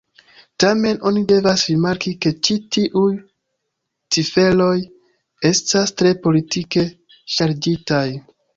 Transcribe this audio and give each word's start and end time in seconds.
Tamen, 0.61 0.95
oni 1.09 1.19
devas 1.31 1.65
rimarki 1.71 2.13
ke 2.25 2.31
ĉi 2.47 2.57
tiuj 2.77 3.11
ciferoj 4.17 4.73
estas 5.53 5.97
tre 6.03 6.17
politike 6.27 6.89
ŝarĝitaj. 7.39 8.05